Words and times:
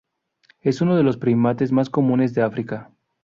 Es 0.61 0.81
uno 0.81 0.95
de 0.97 1.03
los 1.03 1.17
primates 1.17 1.71
más 1.71 1.91
comunes 1.91 2.33
de 2.33 2.41
África. 2.41 2.89